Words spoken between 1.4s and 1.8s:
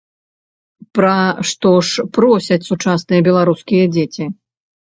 што